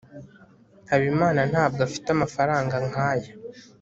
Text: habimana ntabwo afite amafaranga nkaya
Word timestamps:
habimana 0.89 1.41
ntabwo 1.51 1.79
afite 1.87 2.07
amafaranga 2.11 2.75
nkaya 2.87 3.31